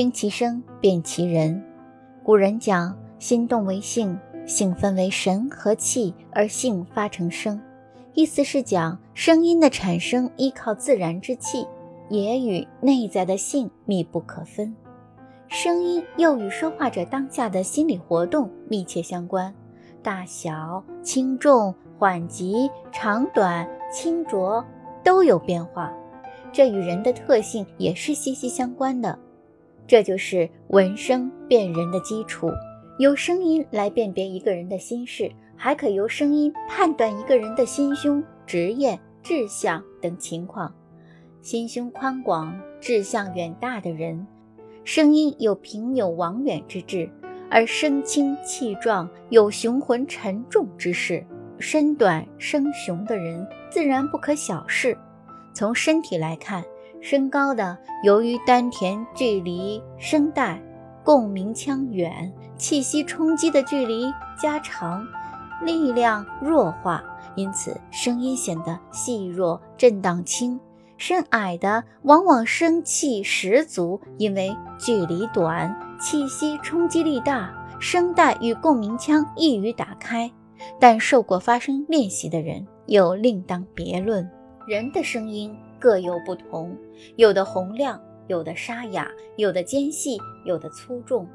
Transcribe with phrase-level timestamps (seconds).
[0.00, 1.62] 听其声，辨其人。
[2.22, 7.60] 古人讲，心动为性，性分为神和气，而性发成声。
[8.14, 11.66] 意思是讲，声音的产生依靠自然之气，
[12.08, 14.74] 也与内在的性密不可分。
[15.48, 19.54] 声音又与说话者当下的心理活动密切相关，
[20.02, 24.64] 大小、轻重、缓急、长短、清浊
[25.04, 25.92] 都有变化，
[26.50, 29.18] 这与人的特性也是息息相关的。
[29.90, 32.48] 这就是闻声辨人的基础，
[33.00, 40.72] 由声音来辨别一个人的心事，还可由声音判断一个人的心胸、职业、志向等情况。
[41.42, 44.24] 心胸宽广、志向远大的人，
[44.84, 47.08] 声音有平有往远之志；
[47.50, 51.26] 而声轻气壮、有雄浑沉重之势，
[51.58, 54.96] 身短声雄的人，自然不可小视。
[55.52, 56.62] 从身体来看。
[57.00, 60.62] 身高的，由于丹田距离声带
[61.02, 65.06] 共鸣腔远，气息冲击的距离加长，
[65.64, 67.02] 力量弱化，
[67.36, 70.60] 因此声音显得细弱、震荡轻。
[70.98, 80.30] 身矮的往往声气十足，因为距离短，气息冲击力大，声带与共鸣腔易于打开。
[80.78, 84.30] 但受过发声练习的人又另当别论。
[84.66, 85.56] 人的声音。
[85.80, 86.76] 各有不同，
[87.16, 91.26] 有的洪亮，有的沙哑，有的尖细，有的粗重，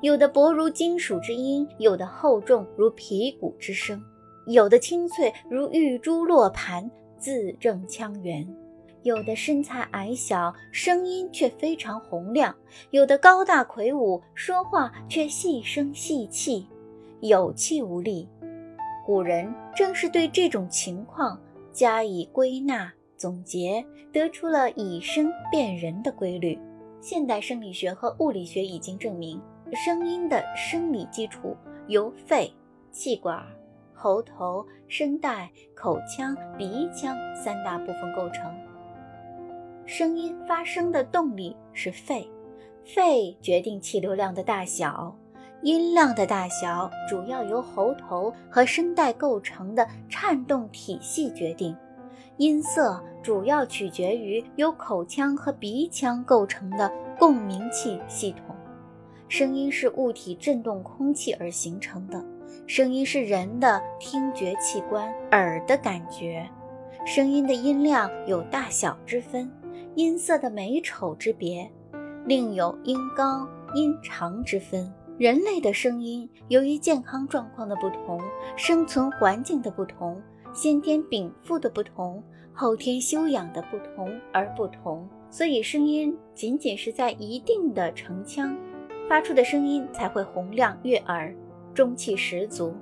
[0.00, 4.02] 有的薄如金属之音，有的厚重如皮鼓之声，
[4.46, 8.46] 有的清脆如玉珠落盘，字正腔圆；
[9.02, 12.54] 有的身材矮小，声音却非常洪亮；
[12.90, 16.66] 有的高大魁梧，说话却细声细气，
[17.20, 18.26] 有气无力。
[19.04, 21.38] 古人正是对这种情况
[21.70, 22.90] 加以归纳。
[23.20, 26.58] 总结得出了以声辨人的规律。
[27.02, 29.38] 现代生理学和物理学已经证明，
[29.74, 31.54] 声音的生理基础
[31.86, 32.50] 由肺、
[32.90, 33.44] 气管、
[33.92, 38.50] 喉头、声带、口腔、鼻腔三大部分构成。
[39.84, 42.26] 声音发声的动力是肺，
[42.86, 45.14] 肺决定气流量的大小，
[45.62, 51.76] 音量的大小主要由喉头和声带构成的颤动体系决定。
[52.40, 58.56] 音色主要取决于由口腔和鼻腔构成的共鸣器系统。
[59.28, 62.24] 声音是物体振动空气而形成的，
[62.66, 66.48] 声音是人的听觉器官耳的感觉。
[67.04, 69.52] 声音的音量有大小之分，
[69.94, 71.70] 音色的美丑之别，
[72.24, 74.90] 另有音高音长之分。
[75.18, 78.18] 人类的声音由于健康状况的不同，
[78.56, 80.18] 生存环境的不同。
[80.52, 82.22] 先天禀赋的不同，
[82.52, 88.56] 后天修养的不同而不同，所以声音仅仅是在一定的城腔
[89.08, 91.34] 发出的声音才会洪亮悦耳，
[91.72, 92.74] 中气十足。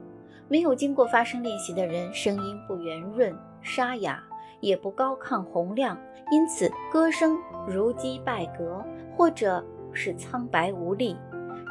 [0.48, 4.24] 没有经过发声练习的人，声音不圆润沙哑，
[4.60, 5.96] 也不高亢洪亮，
[6.32, 7.36] 因此歌声
[7.68, 8.82] 如饥败革，
[9.14, 9.62] 或者
[9.92, 11.16] 是苍白无力。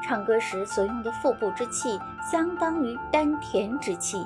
[0.03, 1.99] 唱歌时所用的腹部之气，
[2.31, 4.23] 相当于丹田之气。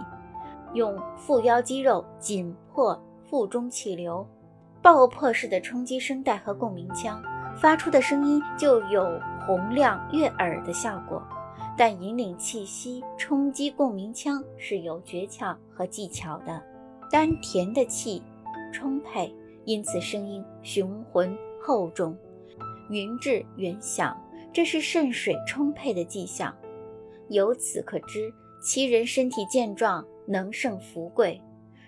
[0.74, 2.98] 用腹腰肌肉紧迫
[3.30, 4.26] 腹中气流，
[4.82, 7.22] 爆破式的冲击声带和共鸣腔，
[7.60, 11.22] 发出的声音就有洪亮悦耳的效果。
[11.78, 16.62] 但引领气息、冲击共鸣腔是有诀窍和技巧的。
[17.10, 18.22] 丹田的气
[18.72, 19.34] 充沛，
[19.66, 22.16] 因此声音雄浑厚重、
[22.90, 24.16] 匀质圆响，
[24.54, 26.54] 这是肾水充沛的迹象。
[27.30, 30.06] 由此可知，其人身体健壮。
[30.26, 31.42] 能胜福贵，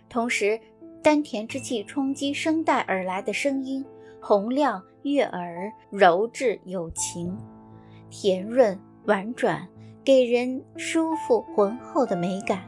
[0.10, 0.60] 同时，
[1.02, 3.84] 丹田之气冲击声带而来的声音，
[4.22, 7.38] 洪亮悦耳，柔质有情，
[8.10, 9.68] 甜润婉转，
[10.04, 12.64] 给人舒服浑厚的美感。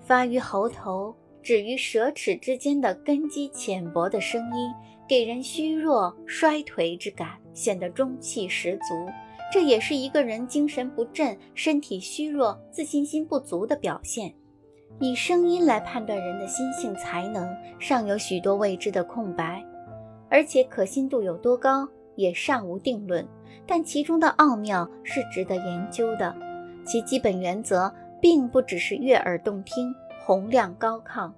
[0.00, 4.72] 发于喉头，止于舌齿之间的根基浅薄的声音，
[5.08, 9.12] 给人虚弱衰颓之感，显得中气十足。
[9.52, 14.34] 这也是一个人精神不振、身体虚弱、自信心不足的表现。
[14.98, 17.48] 以声音来判断人的心性才能，
[17.78, 19.62] 尚有许多未知的空白，
[20.30, 23.26] 而且可信度有多高也尚无定论。
[23.66, 26.34] 但其中的奥妙是值得研究的，
[26.84, 29.92] 其基本原则并不只是悦耳动听、
[30.24, 31.30] 洪亮高亢，